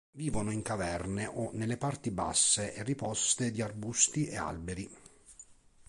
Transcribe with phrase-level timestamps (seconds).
[0.13, 4.89] Vivono in caverne o nelle parti basse e riposte di arbusti e alberi.